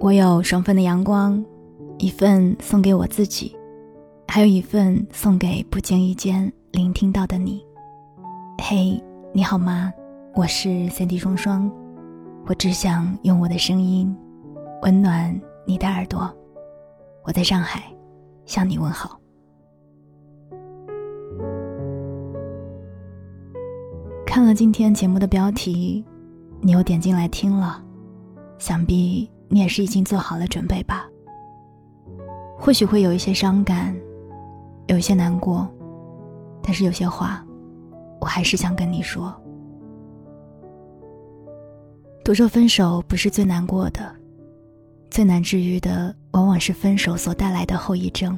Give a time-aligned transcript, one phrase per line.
[0.00, 1.42] 我有双份的阳光，
[1.98, 3.56] 一份送给我自己，
[4.26, 7.64] 还有一份送给不经意间聆听到的你。
[8.58, 9.02] 嘿，
[9.32, 9.92] 你好吗？
[10.34, 11.70] 我是三 D 双双，
[12.46, 14.14] 我只想用我的声音
[14.82, 16.28] 温暖你的耳朵。
[17.22, 17.84] 我在上海
[18.44, 19.21] 向你问好。
[24.42, 26.04] 看了今天节目的标题，
[26.60, 27.80] 你又点进来听了，
[28.58, 29.30] 想必。
[29.48, 31.08] 你也是已经做好了准备吧？
[32.58, 33.96] 或许会有一些伤感，
[34.88, 35.72] 有一些难过，
[36.60, 37.46] 但是有些话，
[38.20, 39.32] 我还是想跟你说。
[42.24, 44.12] 都说分手不是最难过的，
[45.08, 48.36] 最难治愈的往往是分手所带来的后遗症。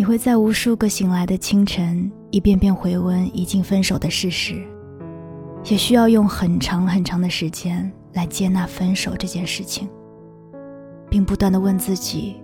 [0.00, 4.66] 你会在无数个醒来的清晨，一遍遍回温已经分手的事实，
[5.66, 7.92] 也需要用很长很长的时间。
[8.14, 9.86] 来接纳分手这件事情，
[11.10, 12.40] 并不断的问自己，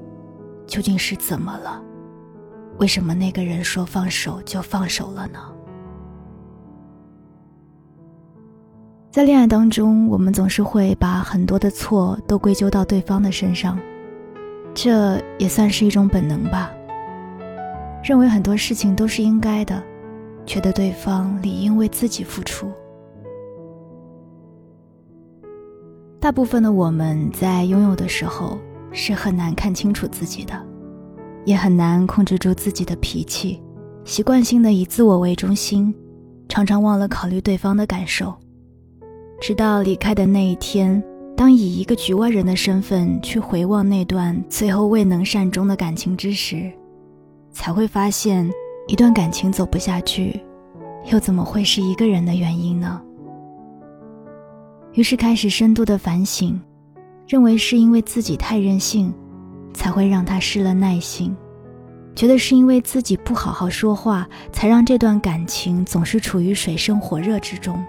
[0.67, 1.83] 究竟是怎么了？
[2.77, 5.39] 为什么那个人说放手就放手了呢？
[9.11, 13.79] 在恋爱当中，我们总是会把很多的错都归咎到对方的身上，
[14.75, 16.70] 这也算是一种本能吧。
[18.07, 19.83] 认为很多事情都是应该的，
[20.47, 22.71] 觉得对方理应为自己付出。
[26.21, 28.57] 大部分的我们在拥有的时候
[28.93, 30.55] 是很难看清楚自己的，
[31.45, 33.61] 也很难控制住自己的脾气，
[34.05, 35.93] 习惯性的以自我为中心，
[36.48, 38.33] 常常忘了考虑对方的感受。
[39.41, 41.03] 直到离开的那一天，
[41.37, 46.73] 当以一个局外人的身份去回望那段最后未能善终的感情之时，
[47.57, 48.49] 才会发现，
[48.87, 50.39] 一段感情走不下去，
[51.11, 53.01] 又怎么会是一个人的原因呢？
[54.93, 56.61] 于是开始深度的反省，
[57.27, 59.13] 认为是因为自己太任性，
[59.73, 61.35] 才会让他失了耐心；
[62.14, 67.83] 觉得是因为自己不好好说话，才让这段感情总是处于水深火热之中。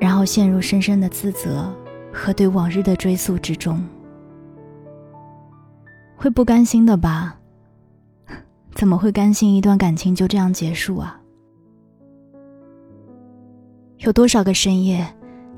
[0.00, 1.72] 然后陷入深深的自责
[2.12, 3.82] 和对往日的追溯之中，
[6.16, 7.38] 会不甘心的吧？
[8.76, 11.18] 怎么会甘心一段感情就这样结束啊？
[14.00, 15.04] 有多少个深夜？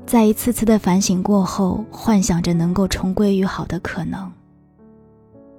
[0.05, 4.31] 在一次次的反省过后，幻想着能够重归于好的可能。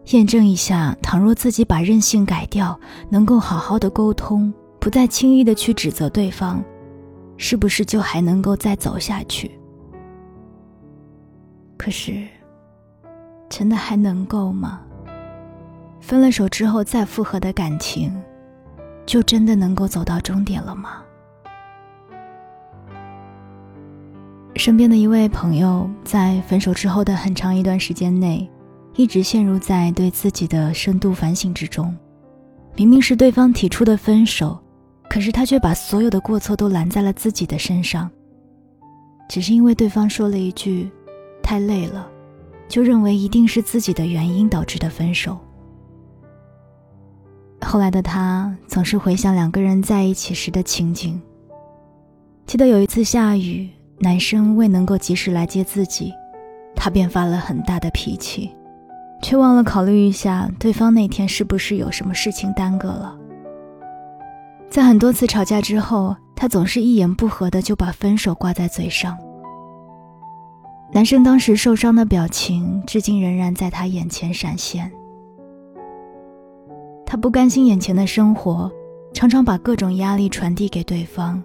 [0.06, 4.50] 验证一下，倘若自己把任性改掉，能够好好的沟通，
[4.81, 6.65] 不再轻易的去指责对方，
[7.37, 9.50] 是不是就还能够再走下去？
[11.77, 12.27] 可是，
[13.50, 14.81] 真的还能够吗？
[16.00, 18.12] 分了手之后再复合的感情，
[19.06, 21.03] 就真的能够走到终点了吗？
[24.56, 28.50] 身边的一位朋友，在分手之后的很长一段时间内，
[28.94, 31.97] 一直陷入在对自己的深度反省之中。
[32.75, 34.59] 明明是对方提出的分手，
[35.09, 38.10] 可是他却把所有的过错都揽在了自己的身上。
[39.28, 40.91] 只是因为对方说了一句
[41.43, 42.10] “太累了”，
[42.69, 45.39] 就认为一定是自己的原因导致的分手。
[47.62, 51.21] 后来的他总是回想两个人在一起时的情景，
[52.47, 53.69] 记得有一次下雨。
[54.03, 56.10] 男生未能够及时来接自己，
[56.75, 58.50] 他便发了很大的脾气，
[59.21, 63.15] 却忘了考虑一下对方那天是不是有什么事情耽搁了。
[64.71, 69.19] 在很多次吵架之后，他总是一言不合的就把分手挂在嘴上。
[70.92, 74.91] 男生当时受伤的表情，至今仍然在他眼前闪现。
[77.10, 78.71] 他不甘心眼前的生活，
[79.12, 81.43] 常常把各种压力传递给对方。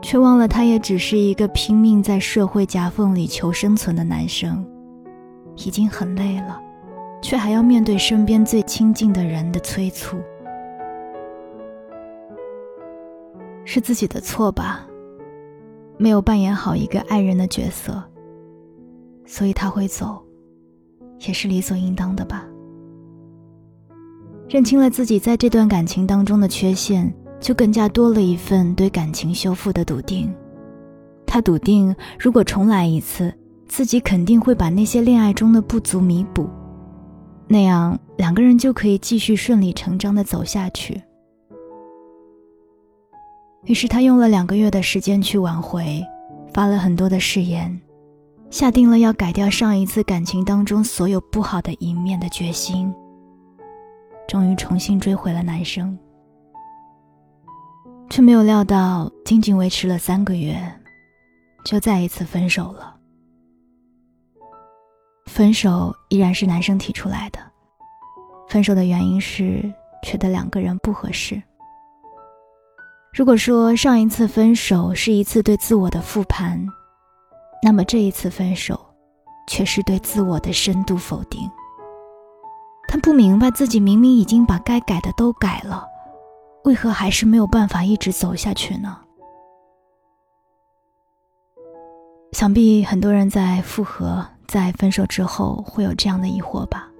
[0.00, 4.64] 却忘了，他也只是一个拼命在社会夹缝里求生存的男生，
[5.56, 6.62] 已经很累了，
[7.20, 10.16] 却还要面对身边最亲近的人的催促，
[13.64, 14.86] 是自己的错吧？
[15.96, 18.00] 没有扮演好一个爱人的角色，
[19.26, 20.24] 所以他会走，
[21.26, 22.44] 也是理所应当的吧？
[24.48, 27.12] 认清了自己在这段感情当中的缺陷。
[27.40, 30.28] 就更加多了一份对感情修复的笃定。
[31.24, 33.32] 他笃定，如果重来一次，
[33.68, 36.48] 自己肯定会把那些恋爱中的不足弥补，
[37.46, 41.00] 那样两个人就可以继续顺理成章的走下去。
[43.66, 46.02] 于是他用了两个月的时间去挽回，
[46.52, 47.80] 发了很多的誓言，
[48.50, 52.92] 下定了要改掉上一次感情当中所有不好的一面的决心，
[54.28, 55.98] 终于重新追回了男生。
[58.10, 60.60] 却没有料到，仅仅维持了三个月，
[61.64, 62.94] 就再一次分手了。
[65.26, 67.38] 分手依然是男生提出来的，
[68.48, 69.62] 分手的原因是
[70.02, 71.42] 觉得两个人不合适。
[73.14, 76.66] 如果说上一次分手是一次对自我的复盘，
[77.62, 78.78] 那么这一次分手，
[79.48, 81.48] 却是对自我的深度否定。
[82.88, 85.86] 他不明白自己明明已经把该改的都改了。
[86.64, 88.98] 为何还是没有办法一直走下去呢？
[92.32, 96.90] 想必很多人在复合、在分手之后会有这样的疑惑吧。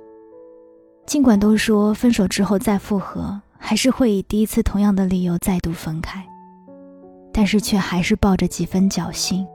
[1.06, 6.22] 尽管都说分手之后再复合，还是会以第一次同样的理由再度分开，
[7.32, 9.46] 但是却还是抱着几分侥幸，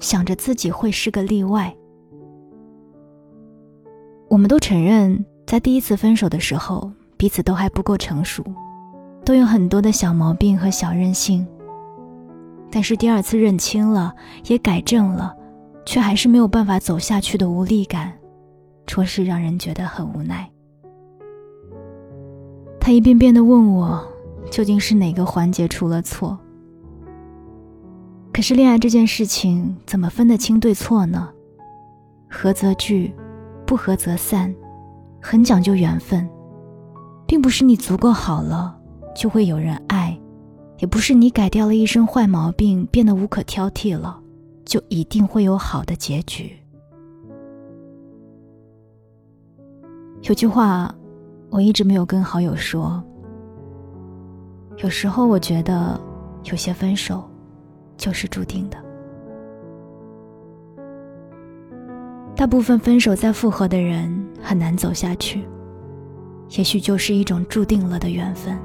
[0.00, 1.74] 想着自己会是个例外。
[4.28, 8.44] 我们都承认，在第一次分手的时候，彼此都还不够成熟。
[9.24, 11.46] 都有很多的小毛病和小任性，
[12.70, 14.14] 但是第二次认清了，
[14.44, 15.34] 也改正了，
[15.86, 18.12] 却还是没有办法走下去的无力感，
[18.86, 20.50] 着实让人觉得很无奈。
[22.78, 24.06] 他一遍遍的问我，
[24.50, 26.38] 究竟是哪个环节出了错？
[28.34, 31.30] 可是恋爱这件事情，怎么分得清对错呢？
[32.28, 33.14] 合则聚，
[33.64, 34.54] 不合则散，
[35.20, 36.28] 很讲究缘分，
[37.26, 38.76] 并不是你足够好了。
[39.16, 40.16] 就会有人爱，
[40.78, 44.16] 也不是你改掉了一身坏毛病，变得无可挑剔了，
[44.64, 46.56] 就一定会有好的结局。
[50.22, 50.94] 有句话，
[51.50, 53.02] 我一直没有跟好友说。
[54.76, 56.00] 有时候我觉得，
[56.44, 57.28] 有些分手，
[57.96, 58.78] 就是注定的。
[62.38, 64.08] 大部分分手再复合的人
[64.40, 65.42] 很难走下去，
[66.50, 68.56] 也许就是一种注定了的缘分。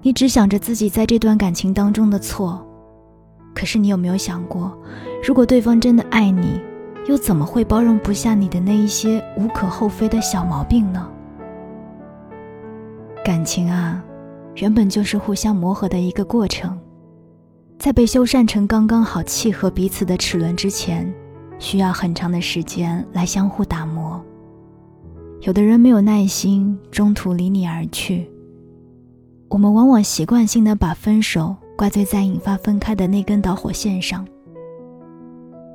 [0.00, 2.64] 你只想着自己在这段感情当中的错，
[3.52, 4.72] 可是你有没有想过，
[5.26, 6.60] 如果对方真的爱你，
[7.08, 11.04] 又怎么会包容不下你的那一些无可厚非的小毛病呢？
[13.24, 14.00] 感情啊，
[14.54, 16.78] 原本就是互相磨合的一个过程，
[17.76, 21.12] 在被修缮成刚刚好契合彼此的齿轮之前，
[21.60, 24.20] 需要很长的时间来相互打磨。
[25.42, 28.28] 有的人没有耐心，中途离你而去。
[29.48, 34.26] 我们往往习惯性的把分手怪罪在引发分开的那根导火线上。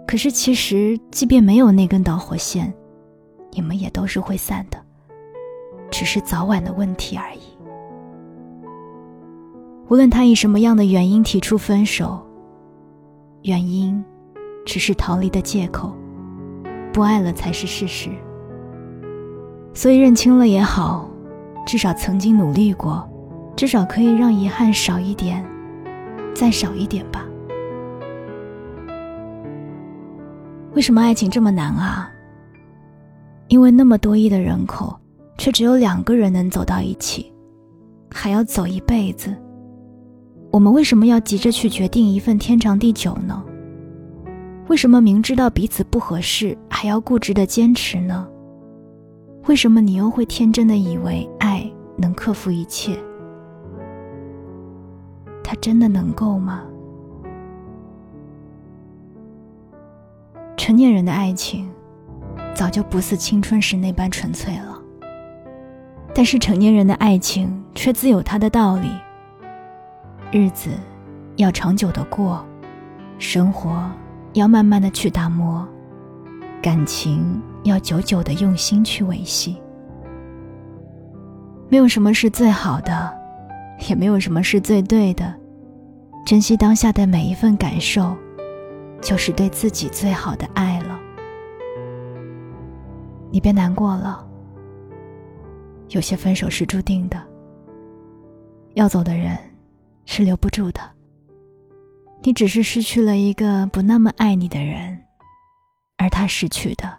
[0.08, 2.74] 可是，其实即便没有那根导火线，
[3.52, 4.78] 你们也都是会散的，
[5.90, 7.40] 只是早晚的问题而已。
[9.90, 12.24] 无论他以什么样的原因提出分手，
[13.42, 14.04] 原因
[14.66, 15.96] 只是逃离的借口，
[16.92, 18.10] 不爱了才是事实。
[19.74, 21.10] 所以认清了也好，
[21.66, 23.08] 至少曾经努力过。
[23.56, 25.42] 至少可以让遗憾少一点，
[26.34, 27.26] 再少一点吧。
[30.74, 32.12] 为什么爱情这么难啊？
[33.48, 34.94] 因为那么多亿的人口，
[35.38, 37.32] 却只有两个人能走到一起，
[38.12, 39.34] 还要走一辈子。
[40.52, 43.42] 我们为什么要急着去决定一份天长地久呢？
[44.68, 48.28] 为什么明知道彼此不合适，还要固执的坚持呢？
[49.48, 52.98] 为什么你又会天真的以为爱能克服一切？
[55.44, 56.64] 他真的能够吗？
[60.57, 61.69] 成年人的爱情，
[62.56, 64.81] 早就不似青春时那般纯粹了。
[66.12, 68.90] 但是成年人的爱情却自有它的道理。
[70.31, 70.72] 日子
[71.36, 72.44] 要长久的过，
[73.19, 73.88] 生活
[74.35, 75.68] 要慢慢的去打磨，
[76.61, 79.57] 感情要久久的用心去维系。
[81.68, 83.25] 没有什么是最好的。
[83.89, 85.35] 也没有什么是最对的，
[86.25, 88.15] 珍惜当下的每一份感受，
[89.01, 90.97] 就是对自己最好的爱了。
[93.30, 94.25] 你别难过了，
[95.89, 97.21] 有些分手是注定的，
[98.75, 99.37] 要走的人
[100.06, 100.80] 是留不住的。
[102.26, 105.00] 你只是失去了一个不那么爱你的人，
[105.96, 106.98] 而他失去的，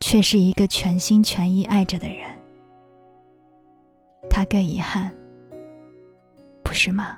[0.00, 2.28] 却是一个全心全意爱着的人。
[4.28, 5.14] 他更遗憾。
[6.64, 7.16] 不是吗？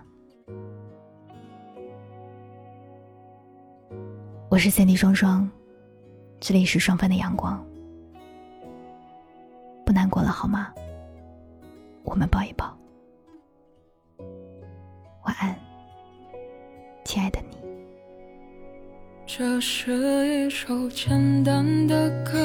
[4.51, 5.51] 我是三 D 双双，
[6.41, 7.65] 这里是双份的阳光。
[9.87, 10.75] 不难过了好吗？
[12.03, 12.77] 我们抱一抱。
[19.37, 22.39] 这是一首简单的歌，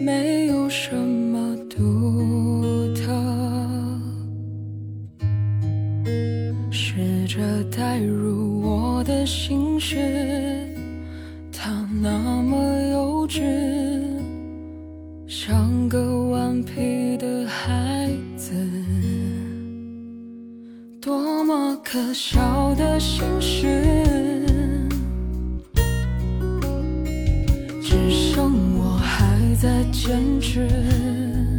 [0.00, 1.19] 没有什么。
[22.40, 23.82] 少的心事
[27.82, 31.49] 只剩我还在坚持。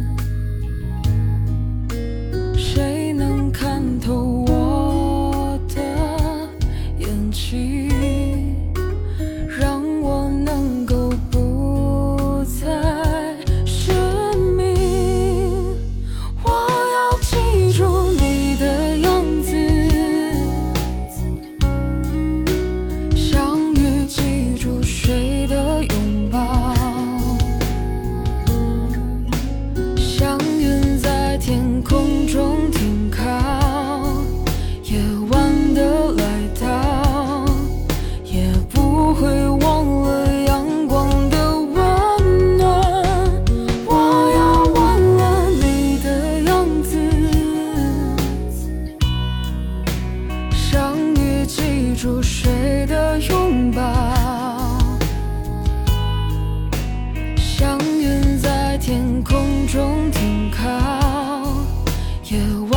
[62.32, 62.71] you